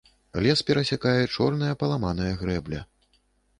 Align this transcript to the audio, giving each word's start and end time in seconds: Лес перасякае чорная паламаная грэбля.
Лес 0.45 0.63
перасякае 0.69 1.19
чорная 1.35 1.73
паламаная 1.83 2.33
грэбля. 2.43 2.83